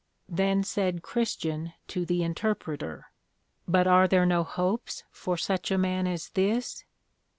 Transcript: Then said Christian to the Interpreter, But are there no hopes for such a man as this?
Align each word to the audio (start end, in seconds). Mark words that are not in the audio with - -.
Then 0.29 0.63
said 0.63 1.03
Christian 1.03 1.73
to 1.89 2.07
the 2.07 2.23
Interpreter, 2.23 3.11
But 3.67 3.85
are 3.85 4.07
there 4.07 4.25
no 4.25 4.43
hopes 4.43 5.03
for 5.11 5.37
such 5.37 5.69
a 5.69 5.77
man 5.77 6.07
as 6.07 6.29
this? 6.29 6.83